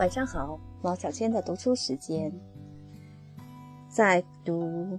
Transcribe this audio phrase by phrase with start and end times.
[0.00, 2.32] 晚上好，毛小娟的读书时间。
[3.86, 4.98] 在读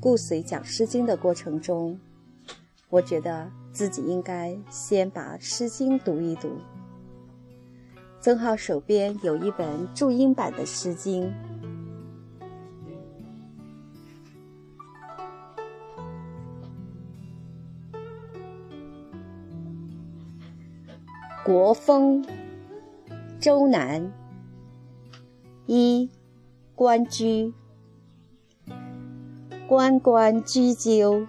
[0.00, 2.00] 顾随讲《诗经》的过程中，
[2.88, 6.50] 我觉得自己应该先把《诗经》读一读。
[8.18, 11.30] 曾浩手边有一本注音版的《诗经》，
[21.44, 22.24] 国风。
[23.46, 24.12] 周南
[25.66, 26.10] 一
[26.74, 27.52] 关雎，
[29.68, 31.24] 关关雎鸠，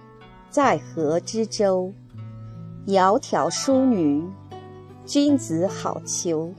[0.50, 1.92] 在河之洲。
[2.88, 4.24] 窈窕淑女，
[5.06, 6.52] 君子好逑。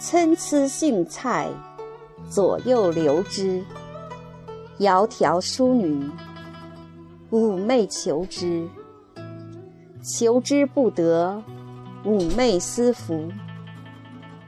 [0.00, 1.48] 参差荇菜，
[2.28, 3.62] 左右流之。
[4.80, 6.10] 窈窕淑女，
[7.30, 8.68] 寤寐求之。
[10.02, 11.40] 求之不得，
[12.04, 13.30] 寤寐思服。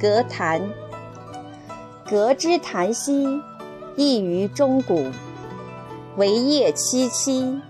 [0.00, 0.60] 隔檀，
[2.08, 3.26] 隔之檀兮，
[3.96, 5.06] 异于钟鼓。
[6.16, 7.60] 惟夜凄凄，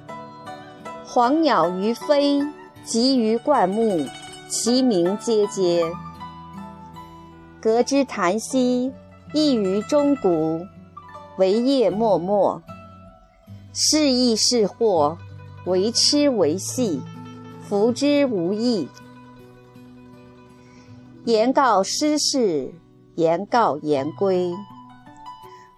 [1.05, 2.43] 黄鸟于飞，
[2.85, 4.07] 集于灌木，
[4.49, 5.93] 其鸣喈喈。
[7.61, 8.93] 隔之檀兮，
[9.33, 10.67] 异于钟鼓。
[11.37, 12.63] 惟叶脉脉，
[13.73, 15.19] 是益是祸，
[15.67, 17.03] 为痴为戏，
[17.69, 18.89] 弗之无益。
[21.29, 22.73] 言告失事，
[23.15, 24.51] 言告言归。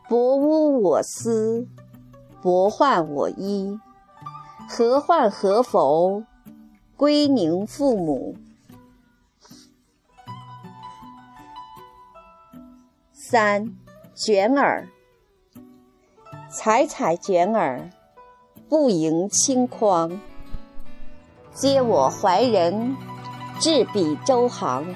[0.08, 1.66] 伯污我思，
[2.41, 3.76] 伯患我衣。
[4.69, 6.22] 何患何否？
[6.97, 8.36] 归宁父母。
[13.12, 13.76] 三
[14.14, 14.86] 卷耳，
[16.48, 17.91] 采采卷耳，
[18.69, 20.20] 不盈顷筐。
[21.52, 22.96] 嗟我怀人，
[23.58, 24.94] 置彼周行。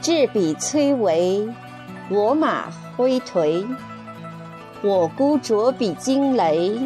[0.00, 1.52] 置彼崔嵬，
[2.08, 3.66] 我马挥颓。
[4.80, 6.78] 我孤啄彼惊雷，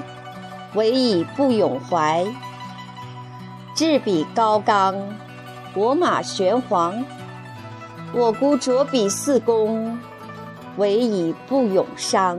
[0.74, 2.24] 惟以不永怀。
[3.74, 4.94] 置彼高冈，
[5.74, 7.04] 我马玄黄。
[8.14, 9.98] 我孤啄彼四公，
[10.78, 12.38] 惟以不永伤。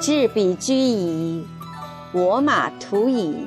[0.00, 1.46] 置彼居矣，
[2.12, 3.46] 我马图矣。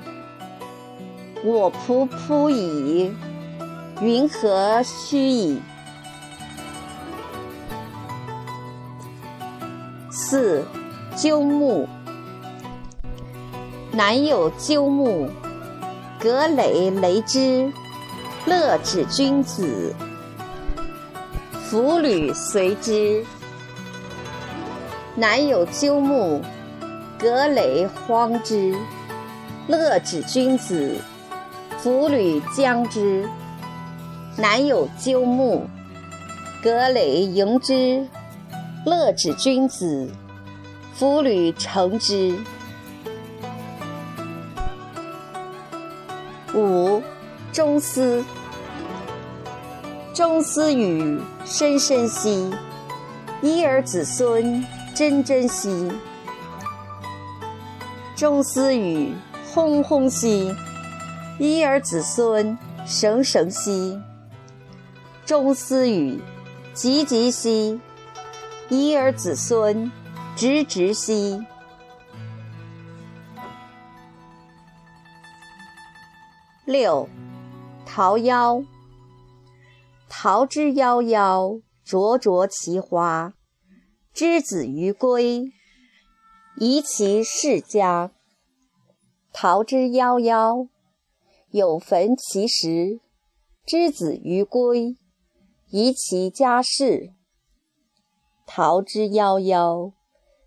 [1.43, 3.11] 我仆仆矣。
[4.01, 5.61] 云何须矣？
[10.11, 10.65] 四
[11.15, 11.87] 鸠木，
[13.93, 15.29] 南有鸠木，
[16.19, 17.71] 葛藟雷之，
[18.45, 19.95] 乐止君子。
[21.63, 23.25] 弗履随之。
[25.15, 26.41] 南有鸠木，
[27.17, 28.75] 葛藟荒之，
[29.67, 30.99] 乐止君子。
[31.77, 33.25] 弗履将之。
[34.37, 35.65] 南有鸠木，
[36.61, 38.05] 葛藟迎之，
[38.85, 40.09] 乐止君子。
[40.93, 42.37] 夫履成之。
[46.53, 47.01] 五
[47.53, 48.23] 钟思，
[50.13, 52.51] 钟思语，深深兮；
[53.41, 55.89] 一儿子孙，真真兮。
[58.17, 59.13] 钟思语，
[59.53, 60.53] 轰轰兮；
[61.39, 63.97] 一儿子孙，绳绳兮。
[65.25, 66.21] 钟思语，
[66.75, 67.79] 急急兮；
[68.69, 69.91] 一儿子孙，
[70.35, 71.43] 直直兮。
[76.65, 77.09] 六，
[77.87, 78.63] 桃夭。
[80.07, 83.33] 桃之夭夭，灼灼其华。
[84.13, 85.51] 之子于归，
[86.57, 88.11] 宜其室家。
[89.33, 90.69] 桃之夭夭，
[91.49, 92.99] 有逢其实。
[93.65, 94.95] 之子于归。
[95.77, 97.11] 宜其家室。
[98.45, 99.91] 桃之夭夭，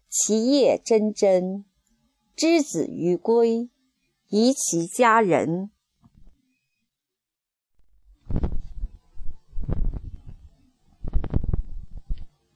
[0.09, 1.65] 其叶蓁蓁。
[2.35, 3.69] 之子于归，
[4.31, 5.71] 宜其家人。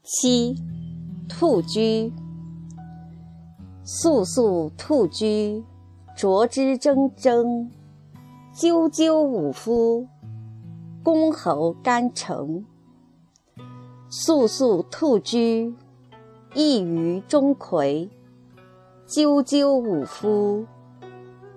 [0.03, 0.55] 七，
[1.29, 2.11] 兔居。
[3.85, 5.63] 肃肃兔居，
[6.17, 7.69] 啄之铮铮。
[8.55, 10.09] 赳赳武夫。
[11.03, 12.65] 公侯干城，
[14.09, 15.75] 肃肃兔居，
[16.55, 18.09] 一于钟馗。
[19.09, 20.65] 赳赳武夫，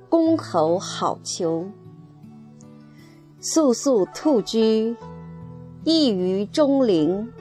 [0.10, 1.70] 公侯好逑。
[3.40, 4.98] 肃肃兔居，
[5.84, 7.32] 一于钟灵。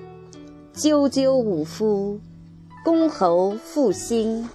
[0.74, 2.20] 赳赳武夫，
[2.84, 4.46] 公侯复兴。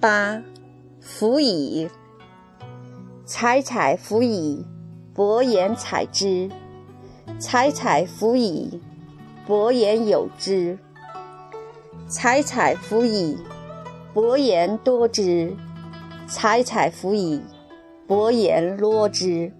[0.00, 0.42] 八，
[1.22, 1.88] 弗以。
[3.24, 4.66] 采采芣以，
[5.14, 6.50] 薄言采之；
[7.38, 8.80] 采采芣以，
[9.46, 10.76] 薄言有之；
[12.08, 13.38] 采采芣以，
[14.12, 15.54] 薄言多之；
[16.26, 17.40] 采采芣以，
[18.08, 19.52] 薄言罗之；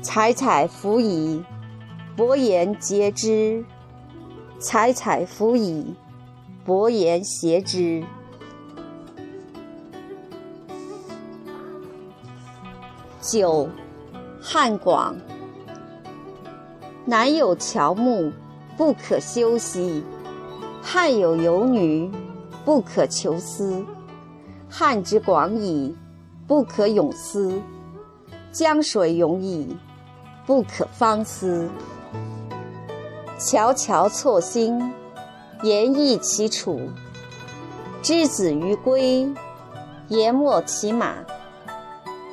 [0.00, 1.42] 采采芣以，
[2.16, 3.64] 薄言节之；
[4.60, 5.96] 采采芣以，
[6.64, 8.04] 薄言谐之。
[13.20, 13.68] 九，
[14.40, 15.16] 汉广。
[17.04, 18.32] 南有乔木，
[18.76, 20.02] 不可休兮；
[20.82, 22.10] 汉有游女，
[22.64, 23.84] 不可求思。
[24.68, 25.96] 汉之广矣，
[26.46, 27.60] 不可泳思；
[28.52, 29.76] 江水永矣，
[30.46, 31.68] 不可方思。
[33.38, 34.92] 悄悄错兴，
[35.62, 36.80] 言异其楚。
[38.02, 39.28] 之子于归，
[40.08, 41.14] 言没其马。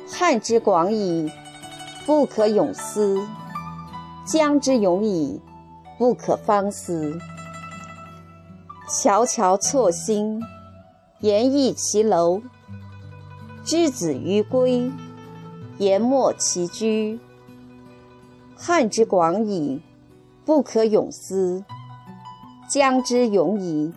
[0.08, 1.30] 汉之广矣，
[2.06, 3.16] 不可泳思；
[4.24, 5.40] 江之永矣，
[5.98, 7.18] 不可方思。
[8.88, 10.40] 翘翘错薪，
[11.20, 12.40] 言异其楼。
[13.64, 14.92] 之子于归，
[15.78, 17.18] 言没其居。
[18.56, 19.82] 汉之广矣，
[20.44, 21.64] 不可泳思；
[22.68, 23.92] 江之永矣，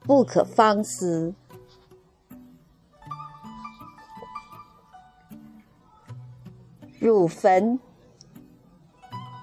[0.00, 1.34] 不可方思。
[7.02, 7.80] 汝坟，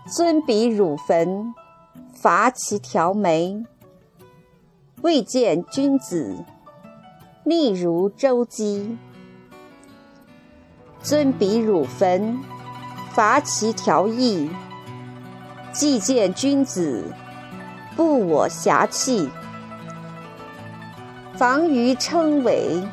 [0.05, 1.55] 尊彼汝坟，
[2.13, 3.65] 伐其条眉。
[5.01, 6.45] 未见君子，
[7.43, 8.95] 逆如周姬。
[11.01, 12.39] 尊彼汝坟，
[13.13, 14.51] 伐其条翼。
[15.73, 17.11] 既见君子，
[17.95, 19.31] 不我遐弃。
[21.33, 22.83] 防于称伟，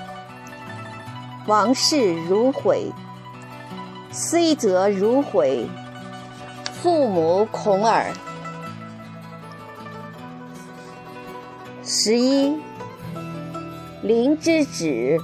[1.46, 2.90] 王室如毁。
[4.16, 5.68] 虽则如悔，
[6.72, 8.12] 父母恐耳。
[11.82, 12.56] 十一，
[14.02, 15.18] 灵之子。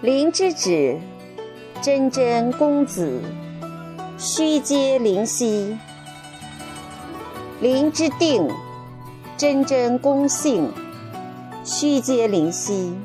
[0.00, 0.98] 灵之子，
[1.82, 3.20] 真真公子，
[4.16, 5.76] 须嗟灵兮。
[7.60, 8.48] 灵之定，
[9.36, 10.72] 真真公性，
[11.62, 12.96] 须嗟灵兮。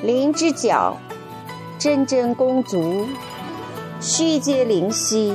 [0.00, 0.96] 灵之角。
[1.78, 3.06] 真真公足，
[4.00, 5.32] 须皆灵兮。